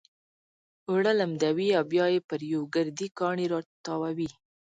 اوړه 0.89 1.11
لمدوي 1.19 1.69
او 1.77 1.83
بيا 1.91 2.05
يې 2.13 2.19
پر 2.29 2.39
يو 2.53 2.61
ګردي 2.75 3.07
کاڼي 3.19 3.45
را 3.51 3.59
تاووي. 3.85 4.29